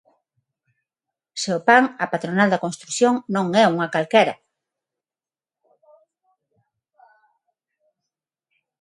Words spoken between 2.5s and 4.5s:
da construción, non é unha calquera.